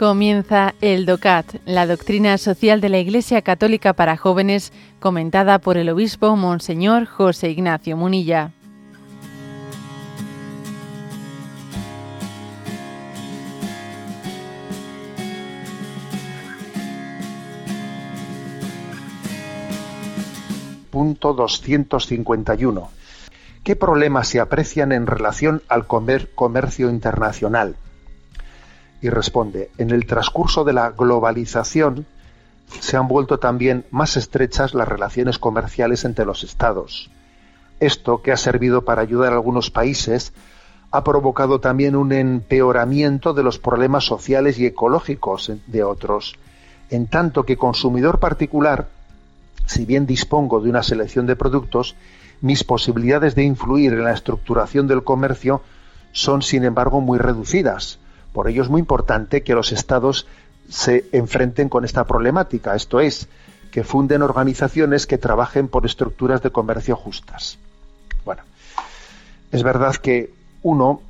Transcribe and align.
Comienza 0.00 0.74
el 0.80 1.04
DOCAT, 1.04 1.56
la 1.66 1.86
doctrina 1.86 2.38
social 2.38 2.80
de 2.80 2.88
la 2.88 2.96
Iglesia 2.96 3.42
Católica 3.42 3.92
para 3.92 4.16
jóvenes, 4.16 4.72
comentada 4.98 5.58
por 5.58 5.76
el 5.76 5.90
obispo 5.90 6.36
Monseñor 6.36 7.04
José 7.04 7.50
Ignacio 7.50 7.98
Munilla. 7.98 8.50
Punto 20.88 21.34
251. 21.34 22.88
¿Qué 23.62 23.76
problemas 23.76 24.28
se 24.28 24.40
aprecian 24.40 24.92
en 24.92 25.06
relación 25.06 25.60
al 25.68 25.86
comercio 25.86 26.88
internacional? 26.88 27.76
Y 29.00 29.08
responde, 29.08 29.70
en 29.78 29.90
el 29.90 30.06
transcurso 30.06 30.64
de 30.64 30.72
la 30.72 30.90
globalización 30.90 32.06
se 32.80 32.96
han 32.96 33.08
vuelto 33.08 33.38
también 33.38 33.84
más 33.90 34.16
estrechas 34.16 34.74
las 34.74 34.86
relaciones 34.86 35.38
comerciales 35.38 36.04
entre 36.04 36.24
los 36.24 36.44
estados. 36.44 37.10
Esto, 37.80 38.22
que 38.22 38.32
ha 38.32 38.36
servido 38.36 38.82
para 38.84 39.02
ayudar 39.02 39.32
a 39.32 39.36
algunos 39.36 39.70
países, 39.70 40.32
ha 40.90 41.02
provocado 41.04 41.60
también 41.60 41.96
un 41.96 42.12
empeoramiento 42.12 43.32
de 43.32 43.42
los 43.42 43.58
problemas 43.58 44.04
sociales 44.04 44.58
y 44.58 44.66
ecológicos 44.66 45.52
de 45.66 45.82
otros, 45.82 46.36
en 46.90 47.06
tanto 47.06 47.44
que 47.44 47.56
consumidor 47.56 48.18
particular, 48.18 48.88
si 49.66 49.86
bien 49.86 50.06
dispongo 50.06 50.60
de 50.60 50.70
una 50.70 50.82
selección 50.82 51.26
de 51.26 51.36
productos, 51.36 51.94
mis 52.40 52.64
posibilidades 52.64 53.34
de 53.34 53.44
influir 53.44 53.92
en 53.92 54.04
la 54.04 54.12
estructuración 54.12 54.88
del 54.88 55.04
comercio 55.04 55.62
son, 56.12 56.42
sin 56.42 56.64
embargo, 56.64 57.00
muy 57.00 57.18
reducidas, 57.18 58.00
por 58.32 58.48
ello 58.48 58.62
es 58.62 58.68
muy 58.68 58.80
importante 58.80 59.42
que 59.42 59.54
los 59.54 59.72
estados 59.72 60.26
se 60.68 61.04
enfrenten 61.12 61.68
con 61.68 61.84
esta 61.84 62.04
problemática, 62.04 62.74
esto 62.74 63.00
es, 63.00 63.28
que 63.70 63.84
funden 63.84 64.22
organizaciones 64.22 65.06
que 65.06 65.18
trabajen 65.18 65.68
por 65.68 65.86
estructuras 65.86 66.42
de 66.42 66.50
comercio 66.50 66.96
justas. 66.96 67.58
Bueno, 68.24 68.42
es 69.52 69.62
verdad 69.62 69.96
que 69.96 70.32
uno, 70.62 71.00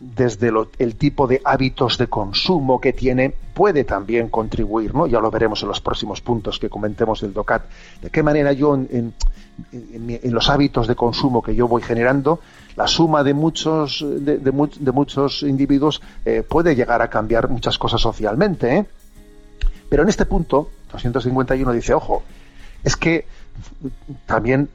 desde 0.00 0.52
el 0.78 0.96
tipo 0.96 1.26
de 1.26 1.40
hábitos 1.44 1.98
de 1.98 2.06
consumo 2.06 2.80
que 2.80 2.92
tiene, 2.92 3.34
puede 3.54 3.84
también 3.84 4.28
contribuir, 4.28 4.94
¿no? 4.94 5.06
Ya 5.06 5.20
lo 5.20 5.30
veremos 5.30 5.62
en 5.62 5.68
los 5.68 5.80
próximos 5.80 6.20
puntos 6.20 6.58
que 6.58 6.68
comentemos 6.68 7.20
del 7.20 7.32
DOCAT. 7.32 7.62
De 8.02 8.10
qué 8.10 8.22
manera 8.22 8.52
yo, 8.52 8.74
en, 8.74 9.12
los 10.22 10.48
hábitos 10.50 10.86
de 10.86 10.94
consumo 10.94 11.42
que 11.42 11.54
yo 11.54 11.66
voy 11.66 11.82
generando, 11.82 12.38
la 12.76 12.86
suma 12.86 13.24
de 13.24 13.34
muchos, 13.34 14.04
de, 14.06 14.92
muchos 14.92 15.42
individuos 15.42 16.00
eh, 16.24 16.44
puede 16.48 16.76
llegar 16.76 17.02
a 17.02 17.10
cambiar 17.10 17.48
muchas 17.48 17.76
cosas 17.76 18.00
socialmente. 18.00 18.76
¿eh? 18.76 18.86
Pero 19.88 20.04
en 20.04 20.08
este 20.08 20.26
punto, 20.26 20.70
251 20.92 21.72
dice, 21.72 21.94
ojo, 21.94 22.22
es 22.84 22.96
que 22.96 23.26
también 24.26 24.68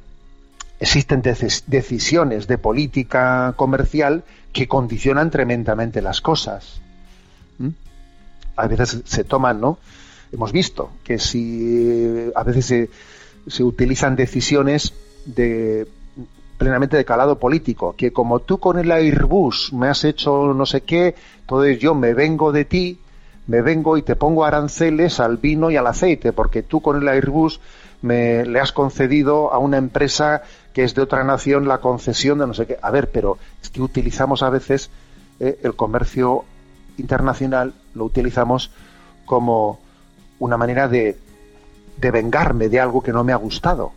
existen 0.84 1.22
decisiones 1.22 2.46
de 2.46 2.58
política 2.58 3.54
comercial 3.56 4.26
que 4.52 4.68
condicionan 4.68 5.32
tremendamente 5.32 6.02
las 6.02 6.20
cosas. 6.20 6.82
A 8.58 8.68
veces 8.68 9.02
se 9.06 9.24
toman, 9.24 9.62
¿no? 9.62 9.80
Hemos 10.34 10.52
visto 10.52 10.92
que 11.06 11.20
si 11.20 12.30
a 12.36 12.44
veces 12.44 12.66
se, 12.66 12.90
se 13.48 13.64
utilizan 13.64 14.18
decisiones 14.18 14.94
de 15.26 15.88
plenamente 16.58 16.98
de 16.98 17.06
calado 17.06 17.40
político, 17.40 17.96
que 17.96 18.12
como 18.12 18.40
tú 18.40 18.60
con 18.60 18.78
el 18.78 18.92
Airbus 18.92 19.72
me 19.72 19.88
has 19.88 20.04
hecho 20.04 20.54
no 20.54 20.66
sé 20.66 20.82
qué, 20.82 21.16
entonces 21.40 21.80
yo 21.80 21.96
me 21.96 22.14
vengo 22.14 22.52
de 22.52 22.66
ti, 22.66 23.00
me 23.48 23.62
vengo 23.62 23.98
y 23.98 24.02
te 24.02 24.16
pongo 24.16 24.46
aranceles 24.46 25.20
al 25.20 25.38
vino 25.38 25.70
y 25.70 25.78
al 25.78 25.88
aceite, 25.88 26.34
porque 26.34 26.64
tú 26.64 26.82
con 26.82 27.02
el 27.02 27.08
Airbus 27.08 27.60
me 28.02 28.46
le 28.46 28.60
has 28.60 28.72
concedido 28.72 29.54
a 29.54 29.58
una 29.60 29.78
empresa 29.78 30.44
que 30.74 30.84
es 30.84 30.96
de 30.96 31.02
otra 31.02 31.24
nación 31.24 31.68
la 31.68 31.80
concesión 31.80 32.40
de 32.40 32.48
no 32.48 32.54
sé 32.54 32.66
qué. 32.66 32.78
A 32.82 32.92
ver, 32.92 33.12
pero 33.12 33.38
es 33.62 33.70
que 33.70 33.82
utilizamos 33.82 34.44
a 34.44 34.50
veces 34.50 34.90
eh, 35.40 35.60
el 35.64 35.76
comercio 35.76 36.46
internacional, 36.98 37.74
lo 37.96 38.06
utilizamos 38.06 38.72
como 39.26 39.80
una 40.40 40.58
manera 40.58 40.88
de, 40.88 41.18
de 41.98 42.12
vengarme 42.12 42.70
de 42.70 42.80
algo 42.80 43.02
que 43.02 43.14
no 43.14 43.24
me 43.24 43.34
ha 43.34 43.38
gustado. 43.38 43.92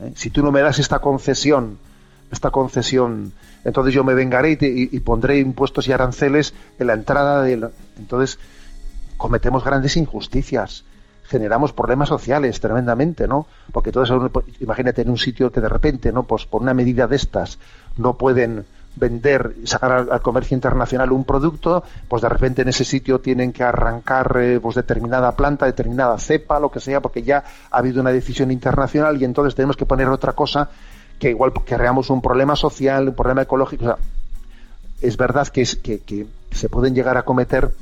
¿eh? 0.00 0.12
Si 0.14 0.30
tú 0.30 0.42
no 0.42 0.52
me 0.52 0.60
das 0.60 0.78
esta 0.78 0.98
concesión, 0.98 1.78
esta 2.30 2.50
concesión, 2.50 3.32
entonces 3.64 3.94
yo 3.94 4.04
me 4.04 4.14
vengaré 4.14 4.58
y, 4.60 5.00
pondré 5.00 5.38
impuestos 5.38 5.88
y 5.88 5.92
aranceles 5.92 6.54
en 6.78 6.86
la 6.88 6.94
entrada 6.94 7.42
de... 7.42 7.68
Entonces 7.98 8.38
cometemos 9.16 9.64
grandes 9.64 9.96
injusticias, 9.96 10.84
generamos 11.24 11.72
problemas 11.72 12.08
sociales 12.08 12.60
tremendamente, 12.60 13.28
¿no? 13.28 13.46
Porque 13.72 13.90
eso, 13.90 14.30
imagínate 14.60 15.02
en 15.02 15.10
un 15.10 15.18
sitio 15.18 15.52
que 15.52 15.60
de 15.60 15.68
repente, 15.68 16.12
¿no? 16.12 16.22
Pues 16.22 16.46
por 16.46 16.62
una 16.62 16.74
medida 16.74 17.06
de 17.06 17.16
estas 17.16 17.58
no 17.96 18.14
pueden 18.16 18.64
vender, 18.98 19.54
sacar 19.64 20.08
al, 20.10 20.22
comercio 20.22 20.54
internacional 20.54 21.12
un 21.12 21.24
producto, 21.24 21.84
pues 22.08 22.22
de 22.22 22.28
repente 22.28 22.62
en 22.62 22.68
ese 22.68 22.84
sitio 22.84 23.20
tienen 23.20 23.52
que 23.52 23.62
arrancar 23.62 24.36
eh, 24.40 24.60
pues 24.60 24.74
determinada 24.74 25.36
planta, 25.36 25.66
determinada 25.66 26.18
cepa, 26.18 26.58
lo 26.58 26.70
que 26.70 26.80
sea, 26.80 27.00
porque 27.00 27.22
ya 27.22 27.44
ha 27.70 27.78
habido 27.78 28.00
una 28.00 28.10
decisión 28.10 28.50
internacional 28.50 29.20
y 29.20 29.24
entonces 29.24 29.54
tenemos 29.54 29.76
que 29.76 29.86
poner 29.86 30.08
otra 30.08 30.32
cosa 30.32 30.68
que 31.18 31.30
igual 31.30 31.52
creamos 31.52 32.10
un 32.10 32.22
problema 32.22 32.56
social, 32.56 33.08
un 33.08 33.14
problema 33.14 33.42
ecológico. 33.42 33.98
es 35.00 35.16
verdad 35.16 35.48
que, 35.48 35.62
es, 35.62 35.76
que, 35.76 36.26
se 36.50 36.68
pueden 36.68 36.94
llegar 36.94 37.16
a 37.16 37.22
cometer 37.22 37.72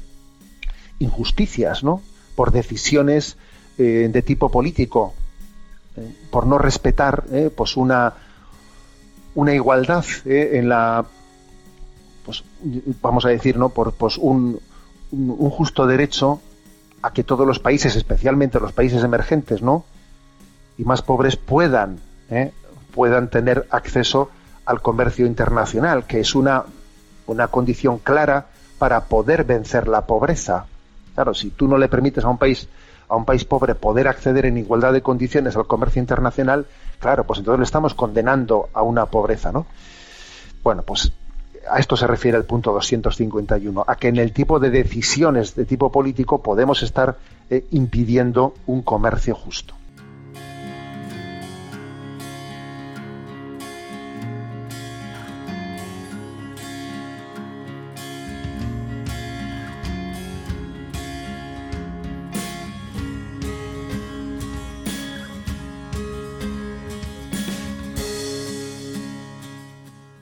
injusticias, 0.98 1.84
¿no? 1.84 2.02
Por 2.34 2.52
decisiones 2.52 3.36
eh, 3.78 4.08
de 4.10 4.22
tipo 4.22 4.50
político, 4.50 5.14
eh, 5.96 6.14
por 6.30 6.46
no 6.46 6.58
respetar 6.58 7.24
pues 7.54 7.76
una 7.76 8.14
una 9.36 9.54
igualdad 9.54 10.04
eh, 10.24 10.52
en 10.54 10.68
la, 10.68 11.04
pues, 12.24 12.42
vamos 13.00 13.24
a 13.26 13.28
decir, 13.28 13.56
¿no? 13.56 13.68
Por 13.68 13.92
pues 13.92 14.16
un, 14.16 14.58
un, 15.12 15.50
justo 15.50 15.86
derecho 15.86 16.40
a 17.02 17.12
que 17.12 17.22
todos 17.22 17.46
los 17.46 17.60
países, 17.60 17.94
especialmente 17.94 18.58
los 18.58 18.72
países 18.72 19.04
emergentes, 19.04 19.62
¿no? 19.62 19.84
Y 20.78 20.84
más 20.84 21.02
pobres 21.02 21.36
puedan, 21.36 22.00
¿eh? 22.30 22.50
puedan 22.94 23.28
tener 23.28 23.66
acceso 23.70 24.30
al 24.64 24.80
comercio 24.80 25.26
internacional, 25.26 26.06
que 26.06 26.20
es 26.20 26.34
una, 26.34 26.64
una 27.26 27.48
condición 27.48 27.98
clara 27.98 28.46
para 28.78 29.04
poder 29.04 29.44
vencer 29.44 29.86
la 29.86 30.06
pobreza. 30.06 30.64
Claro, 31.16 31.34
si 31.34 31.50
tú 31.50 31.66
no 31.66 31.76
le 31.78 31.88
permites 31.88 32.24
a 32.24 32.28
un 32.28 32.38
país 32.38 32.68
a 33.08 33.16
un 33.16 33.24
país 33.24 33.44
pobre 33.44 33.76
poder 33.76 34.08
acceder 34.08 34.46
en 34.46 34.58
igualdad 34.58 34.92
de 34.92 35.00
condiciones 35.00 35.54
al 35.56 35.68
comercio 35.68 36.00
internacional, 36.00 36.66
Claro, 36.98 37.24
pues 37.24 37.38
entonces 37.38 37.58
le 37.58 37.64
estamos 37.64 37.94
condenando 37.94 38.68
a 38.72 38.82
una 38.82 39.06
pobreza, 39.06 39.52
¿no? 39.52 39.66
Bueno, 40.62 40.82
pues 40.82 41.12
a 41.70 41.78
esto 41.78 41.96
se 41.96 42.06
refiere 42.06 42.38
el 42.38 42.44
punto 42.44 42.72
251, 42.72 43.84
a 43.86 43.96
que 43.96 44.08
en 44.08 44.16
el 44.16 44.32
tipo 44.32 44.58
de 44.58 44.70
decisiones 44.70 45.54
de 45.54 45.64
tipo 45.64 45.90
político 45.90 46.42
podemos 46.42 46.82
estar 46.82 47.16
eh, 47.50 47.66
impidiendo 47.70 48.54
un 48.66 48.82
comercio 48.82 49.34
justo. 49.34 49.74